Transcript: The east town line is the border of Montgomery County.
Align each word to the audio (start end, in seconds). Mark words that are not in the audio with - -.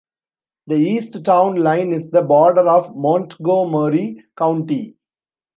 The 0.65 0.77
east 0.77 1.23
town 1.23 1.57
line 1.57 1.89
is 1.93 2.09
the 2.09 2.23
border 2.23 2.67
of 2.67 2.95
Montgomery 2.95 4.23
County. 4.35 4.97